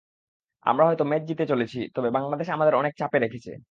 আমরা 0.65 0.83
হয়তো 0.85 1.03
ম্যাচ 1.05 1.23
জিতে 1.29 1.45
চলেছি, 1.47 1.79
তবে 1.95 2.09
বাংলাদেশ 2.11 2.47
আমাদের 2.49 2.73
অনেক 2.75 2.93
চাপে 2.97 3.17
রেখেছে। 3.19 3.51